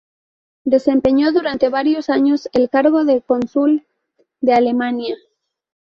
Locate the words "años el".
2.09-2.71